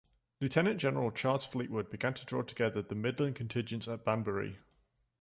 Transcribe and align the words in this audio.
Lieutenant-General 0.39 1.11
Charles 1.11 1.45
Fleetwood 1.45 1.91
began 1.91 2.15
to 2.15 2.25
draw 2.25 2.41
together 2.41 2.81
the 2.81 2.95
midland 2.95 3.35
contingents 3.35 3.87
at 3.87 4.03
Banbury. 4.03 4.57